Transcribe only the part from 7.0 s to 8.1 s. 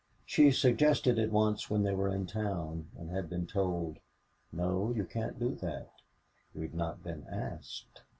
been asked."